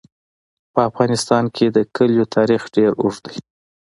[0.73, 3.37] په افغانستان کې د کلیو تاریخ ډېر اوږد دی.